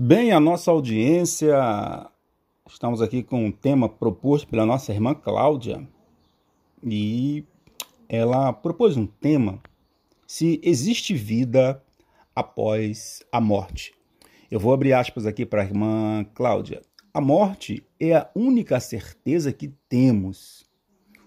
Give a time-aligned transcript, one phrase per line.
[0.00, 1.56] Bem, a nossa audiência,
[2.68, 5.88] estamos aqui com um tema proposto pela nossa irmã Cláudia
[6.84, 7.44] e
[8.08, 9.60] ela propôs um tema:
[10.24, 11.82] se existe vida
[12.32, 13.92] após a morte.
[14.48, 16.80] Eu vou abrir aspas aqui para a irmã Cláudia.
[17.12, 20.64] A morte é a única certeza que temos.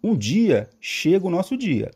[0.00, 1.90] Um dia chega o nosso dia.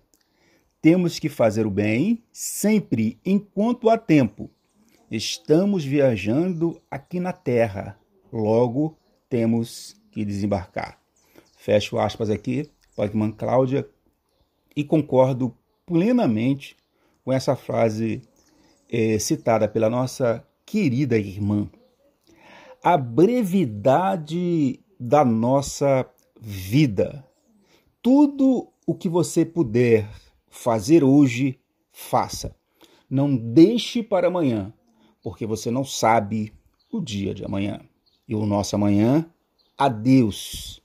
[0.83, 4.51] Temos que fazer o bem sempre enquanto há tempo
[5.09, 7.97] Estamos viajando aqui na Terra,
[8.33, 11.01] logo temos que desembarcar.
[11.57, 13.89] Fecho aspas aqui, Pogman Cláudia,
[14.75, 16.77] e concordo plenamente
[17.25, 18.21] com essa frase
[18.91, 21.71] é, citada pela nossa querida irmã.
[22.83, 26.05] A brevidade da nossa
[26.41, 27.25] vida.
[28.03, 30.11] Tudo o que você puder
[30.49, 31.61] fazer hoje,
[31.93, 32.57] faça.
[33.09, 34.75] Não deixe para amanhã
[35.27, 36.53] porque você não sabe
[36.89, 37.81] o dia de amanhã.
[38.29, 39.27] E o nosso amanhã,
[39.77, 40.81] a Deus,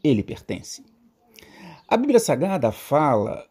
[0.00, 0.84] ele pertence.
[1.88, 3.48] A Bíblia Sagrada fala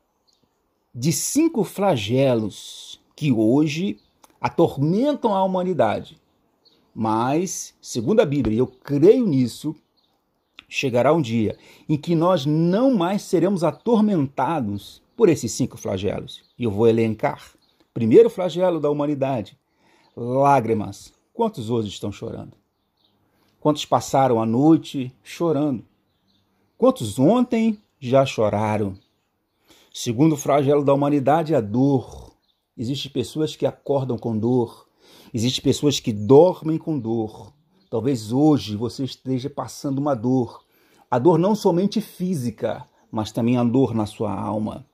[0.95, 3.99] de cinco flagelos que hoje
[4.39, 6.17] atormentam a humanidade.
[6.95, 9.75] Mas, segundo a Bíblia, e eu creio nisso,
[10.69, 11.57] chegará um dia
[11.89, 16.45] em que nós não mais seremos atormentados por esses cinco flagelos.
[16.57, 17.51] E eu vou elencar.
[17.93, 19.57] Primeiro flagelo da humanidade,
[20.17, 21.13] lágrimas.
[21.31, 22.53] Quantos hoje estão chorando?
[23.59, 25.85] Quantos passaram a noite chorando?
[26.75, 28.97] Quantos ontem já choraram?
[29.93, 32.31] Segundo o flagelo da humanidade, a dor.
[32.75, 34.87] Existem pessoas que acordam com dor.
[35.31, 37.53] Existem pessoas que dormem com dor.
[37.89, 40.65] Talvez hoje você esteja passando uma dor.
[41.11, 44.85] A dor não somente física, mas também a dor na sua alma.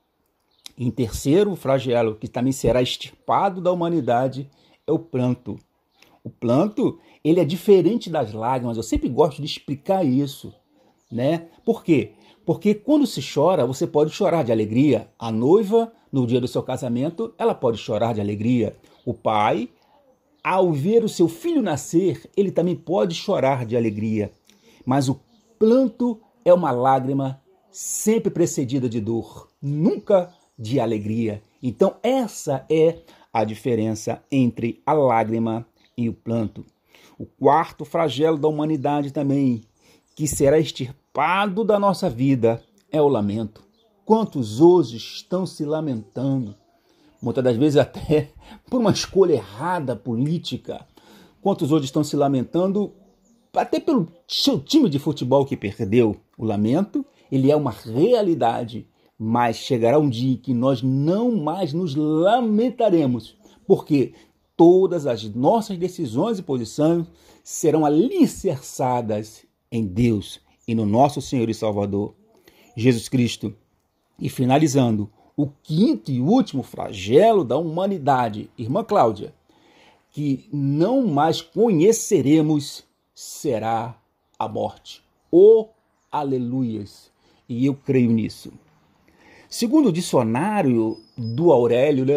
[0.76, 4.50] Em terceiro, o flagelo que também será extirpado da humanidade
[4.86, 5.58] é o planto.
[6.22, 8.76] O planto, ele é diferente das lágrimas.
[8.76, 10.54] Eu sempre gosto de explicar isso,
[11.10, 11.48] né?
[11.64, 12.12] Por quê?
[12.44, 15.08] Porque quando se chora, você pode chorar de alegria.
[15.18, 18.76] A noiva, no dia do seu casamento, ela pode chorar de alegria.
[19.04, 19.68] O pai,
[20.42, 24.30] ao ver o seu filho nascer, ele também pode chorar de alegria.
[24.84, 25.18] Mas o
[25.58, 27.40] planto é uma lágrima
[27.70, 31.42] sempre precedida de dor, nunca de alegria.
[31.62, 32.98] Então, essa é
[33.34, 35.66] a diferença entre a lágrima
[35.98, 36.64] e o planto.
[37.18, 39.62] O quarto flagelo da humanidade também,
[40.14, 42.62] que será extirpado da nossa vida,
[42.92, 43.60] é o lamento.
[44.04, 46.54] Quantos hoje estão se lamentando?
[47.20, 48.30] Muitas das vezes até
[48.70, 50.86] por uma escolha errada política.
[51.42, 52.92] Quantos hoje estão se lamentando
[53.52, 56.16] até pelo seu time de futebol que perdeu?
[56.38, 58.86] O lamento, ele é uma realidade
[59.18, 63.36] mas chegará um dia em que nós não mais nos lamentaremos,
[63.66, 64.12] porque
[64.56, 67.06] todas as nossas decisões e posições
[67.42, 72.14] serão alicerçadas em Deus e no nosso Senhor e Salvador,
[72.76, 73.54] Jesus Cristo.
[74.18, 79.34] E finalizando, o quinto e último flagelo da humanidade, irmã Cláudia,
[80.10, 84.00] que não mais conheceremos será
[84.38, 85.02] a morte.
[85.30, 85.68] Oh,
[86.10, 87.10] aleluias!
[87.48, 88.52] E eu creio nisso.
[89.54, 92.14] Segundo o dicionário do Aurélio, né,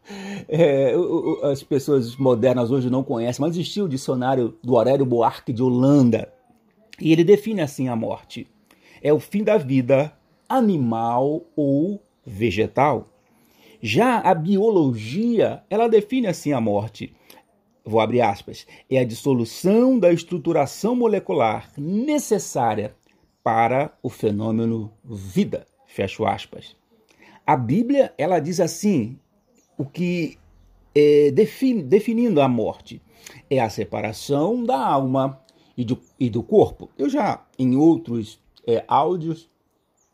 [0.48, 0.94] é,
[1.42, 6.32] as pessoas modernas hoje não conhecem, mas existiu o dicionário do Aurélio Buarque de Holanda.
[6.98, 8.48] E ele define assim a morte:
[9.02, 10.16] é o fim da vida
[10.48, 13.10] animal ou vegetal.
[13.82, 17.14] Já a biologia, ela define assim a morte.
[17.84, 18.66] Vou abrir aspas.
[18.90, 22.96] É a dissolução da estruturação molecular necessária
[23.44, 25.66] para o fenômeno vida.
[25.88, 26.76] Fecho aspas.
[27.46, 29.18] A Bíblia ela diz assim,
[29.76, 30.38] o que
[30.94, 33.02] é, define, definindo a morte
[33.50, 35.40] é a separação da alma
[35.76, 36.90] e do, e do corpo.
[36.96, 39.50] Eu já em outros é, áudios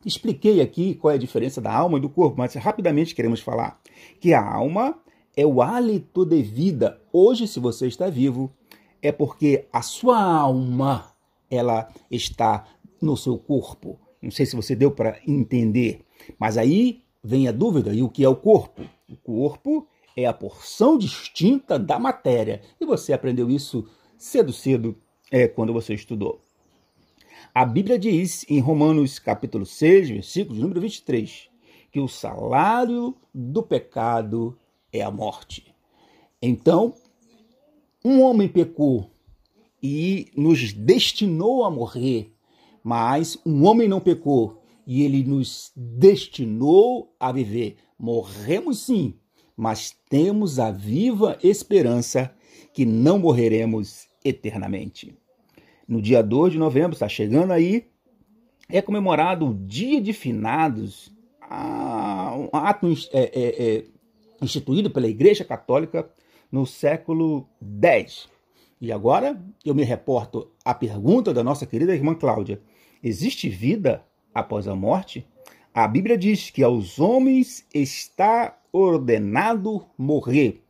[0.07, 3.81] expliquei aqui qual é a diferença da alma e do corpo, mas rapidamente queremos falar
[4.21, 4.97] que a alma
[5.37, 7.01] é o hálito de vida.
[7.13, 8.53] Hoje, se você está vivo,
[9.03, 11.13] é porque a sua alma
[11.51, 12.65] ela está
[13.03, 13.99] no seu corpo.
[14.25, 16.01] Não sei se você deu para entender,
[16.39, 18.83] mas aí vem a dúvida: e o que é o corpo?
[19.09, 19.87] O corpo
[20.17, 22.63] é a porção distinta da matéria.
[22.81, 23.87] E você aprendeu isso
[24.17, 24.97] cedo, cedo,
[25.31, 26.41] é, quando você estudou.
[27.55, 31.49] A Bíblia diz em Romanos capítulo 6, versículo número 23,
[31.93, 34.59] que o salário do pecado
[34.93, 35.75] é a morte.
[36.41, 36.95] Então,
[38.05, 39.11] um homem pecou
[39.83, 42.34] e nos destinou a morrer
[42.85, 47.79] mas um homem não pecou e ele nos destinou a viver.
[47.99, 49.15] Morremos sim,
[49.57, 52.35] mas temos a viva esperança
[52.75, 55.17] que não morreremos eternamente.
[55.89, 57.87] No dia 2 de novembro, está chegando aí,
[58.69, 61.11] é comemorado o Dia de Finados,
[61.51, 63.85] um ato é, é, é,
[64.43, 66.11] instituído pela Igreja Católica
[66.51, 67.49] no século
[67.83, 68.29] X.
[68.81, 72.61] E agora eu me reporto à pergunta da nossa querida irmã Cláudia:
[73.03, 74.05] existe vida
[74.35, 75.27] após a morte?
[75.73, 80.63] A Bíblia diz que aos homens está ordenado morrer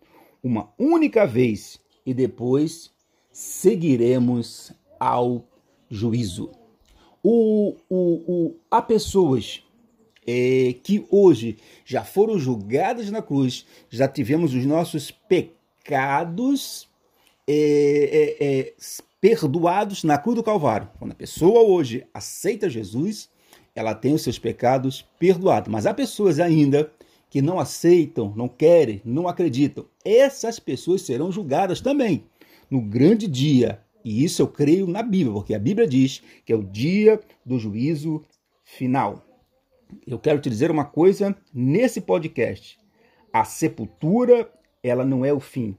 [0.43, 2.93] uma única vez e depois
[3.33, 5.47] seguiremos ao
[5.91, 6.50] juízo.
[7.23, 7.97] O, o,
[8.27, 9.62] o, há pessoas
[10.27, 16.89] é, que hoje já foram julgadas na cruz, já tivemos os nossos pecados
[17.46, 18.75] é, é, é
[19.20, 20.91] perdoados na cruz do Calvário.
[20.99, 23.31] Quando a pessoa hoje aceita Jesus,
[23.75, 25.70] ela tem os seus pecados perdoados.
[25.70, 26.93] Mas há pessoas ainda
[27.31, 29.87] que não aceitam, não querem, não acreditam.
[30.05, 32.25] Essas pessoas serão julgadas também
[32.70, 33.81] no grande dia.
[34.05, 37.58] E isso eu creio na Bíblia, porque a Bíblia diz que é o dia do
[37.58, 38.23] juízo
[38.62, 39.25] final.
[40.06, 42.79] Eu quero te dizer uma coisa nesse podcast.
[43.32, 44.50] A sepultura,
[44.82, 45.76] ela não é o fim.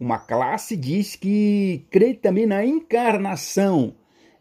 [0.00, 3.94] Uma classe diz que crê também na encarnação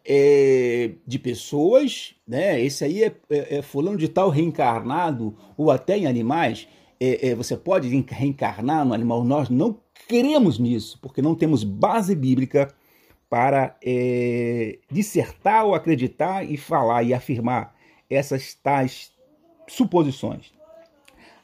[0.05, 2.61] é, de pessoas, né?
[2.61, 6.67] Esse aí é, é, é, fulano de tal reencarnado, ou até em animais.
[6.99, 9.23] É, é, você pode reencarnar no animal.
[9.23, 12.73] Nós não cremos nisso, porque não temos base bíblica
[13.29, 17.75] para é, dissertar ou acreditar e falar e afirmar
[18.09, 19.11] essas tais
[19.67, 20.53] suposições.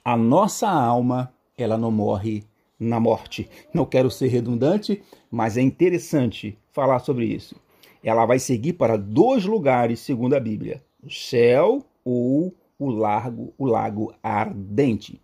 [0.05, 2.45] A nossa alma, ela não morre
[2.83, 3.49] na morte.
[3.73, 5.01] Não quero ser redundante,
[5.31, 7.55] mas é interessante falar sobre isso
[8.03, 13.65] ela vai seguir para dois lugares, segundo a Bíblia: o céu ou o lago, o
[13.65, 15.21] lago ardente.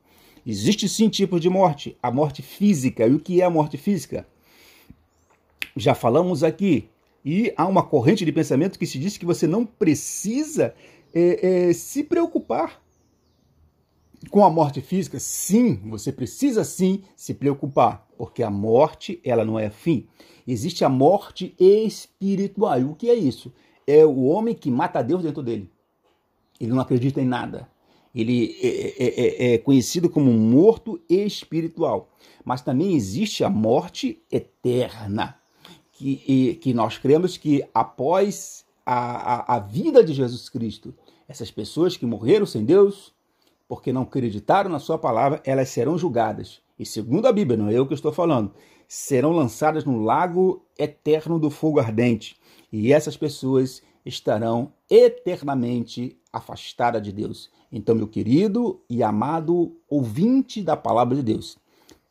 [0.47, 3.05] Existe sim tipos de morte, a morte física.
[3.05, 4.25] E o que é a morte física?
[5.75, 6.87] Já falamos aqui.
[7.23, 10.73] E há uma corrente de pensamento que se diz que você não precisa
[11.13, 12.81] é, é, se preocupar
[14.29, 15.19] com a morte física.
[15.19, 20.07] Sim, você precisa sim se preocupar, porque a morte ela não é fim
[20.51, 22.79] existe a morte espiritual.
[22.79, 23.53] E o que é isso?
[23.85, 25.69] É o homem que mata Deus dentro dele.
[26.59, 27.69] Ele não acredita em nada.
[28.13, 32.11] Ele é, é, é, é conhecido como morto espiritual.
[32.43, 35.37] Mas também existe a morte eterna,
[35.91, 40.93] que, que nós cremos que após a, a, a vida de Jesus Cristo,
[41.27, 43.13] essas pessoas que morreram sem Deus,
[43.69, 46.59] porque não acreditaram na sua palavra, elas serão julgadas.
[46.77, 48.51] E segundo a Bíblia, não é eu que estou falando,
[48.87, 52.35] serão lançadas no lago eterno do fogo ardente,
[52.73, 57.51] e essas pessoas estarão eternamente afastadas de Deus.
[57.71, 61.55] Então, meu querido e amado ouvinte da palavra de Deus,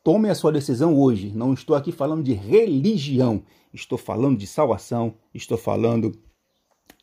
[0.05, 1.33] tome a sua decisão hoje.
[1.35, 3.43] Não estou aqui falando de religião,
[3.75, 6.13] estou falando de salvação, estou falando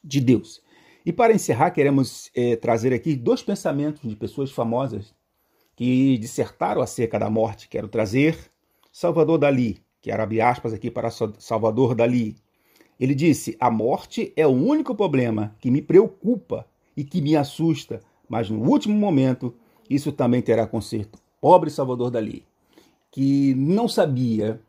[0.01, 0.61] de Deus.
[1.05, 5.13] E para encerrar, queremos é, trazer aqui dois pensamentos de pessoas famosas
[5.75, 7.69] que dissertaram acerca da morte.
[7.69, 8.37] Quero trazer
[8.91, 12.35] Salvador Dali, que era abre aspas aqui para Salvador Dali,
[12.99, 16.65] ele disse: A morte é o único problema que me preocupa
[16.95, 19.53] e que me assusta, mas no último momento
[19.89, 21.19] isso também terá conserto.
[21.39, 22.43] Pobre Salvador Dali,
[23.11, 24.59] que não sabia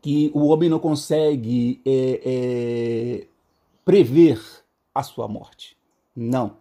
[0.00, 3.26] que o homem não consegue é, é,
[3.84, 4.40] prever
[4.94, 5.76] a sua morte.
[6.14, 6.56] Não,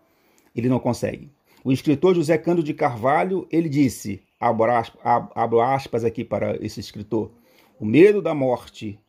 [0.56, 1.32] ele não consegue.
[1.64, 7.32] O escritor José Cândido de Carvalho, ele disse: abro aspas, aqui para esse escritor,
[7.80, 9.00] o medo da morte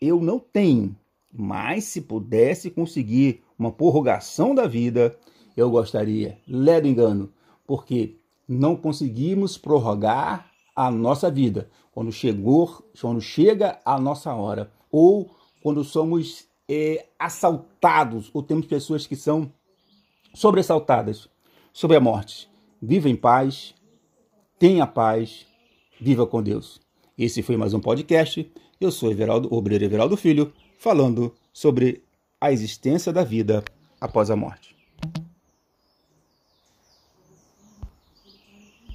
[0.00, 0.96] eu não tenho,
[1.30, 5.14] mas se pudesse conseguir uma prorrogação da vida,
[5.54, 6.38] eu gostaria.
[6.48, 7.30] Ledo engano,
[7.66, 8.16] porque
[8.48, 15.84] não conseguimos prorrogar a nossa vida quando chegou, quando chega a nossa hora, ou quando
[15.84, 19.52] somos é, assaltados, ou temos pessoas que são
[20.32, 21.28] sobressaltadas
[21.72, 22.48] sobre a morte.
[22.80, 23.74] Viva em paz,
[24.56, 25.46] tenha paz,
[26.00, 26.80] viva com Deus.
[27.18, 28.48] Esse foi mais um podcast.
[28.80, 32.04] Eu sou Everaldo, Obreiro Everaldo Filho, falando sobre
[32.40, 33.64] a existência da vida
[34.00, 34.79] após a morte.